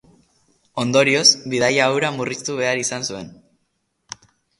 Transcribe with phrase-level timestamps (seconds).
[0.83, 3.29] Ondorioz, bidaia hura murriztu behar izan zuen.